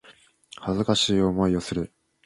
[0.55, 1.93] 恥ずかしい思いをする